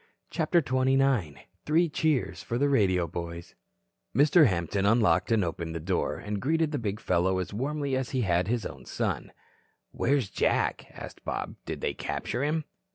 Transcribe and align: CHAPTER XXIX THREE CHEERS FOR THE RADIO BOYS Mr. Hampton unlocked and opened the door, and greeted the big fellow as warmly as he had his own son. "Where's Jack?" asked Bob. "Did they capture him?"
CHAPTER 0.31 0.63
XXIX 0.63 1.37
THREE 1.67 1.89
CHEERS 1.89 2.41
FOR 2.41 2.57
THE 2.57 2.69
RADIO 2.69 3.05
BOYS 3.05 3.53
Mr. 4.15 4.47
Hampton 4.47 4.83
unlocked 4.83 5.31
and 5.31 5.43
opened 5.45 5.75
the 5.75 5.79
door, 5.79 6.17
and 6.17 6.41
greeted 6.41 6.71
the 6.71 6.79
big 6.79 6.99
fellow 6.99 7.37
as 7.37 7.53
warmly 7.53 7.95
as 7.95 8.09
he 8.09 8.21
had 8.21 8.47
his 8.47 8.65
own 8.65 8.85
son. 8.87 9.31
"Where's 9.91 10.31
Jack?" 10.31 10.87
asked 10.89 11.23
Bob. 11.23 11.53
"Did 11.67 11.81
they 11.81 11.93
capture 11.93 12.43
him?" 12.43 12.65